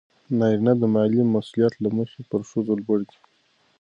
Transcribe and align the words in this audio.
نارینه 0.37 0.73
د 0.81 0.83
مالي 0.93 1.21
مسئولیت 1.33 1.73
له 1.83 1.89
مخې 1.97 2.21
پر 2.29 2.41
ښځو 2.49 2.73
لوړ 2.83 2.99
دی. 3.09 3.17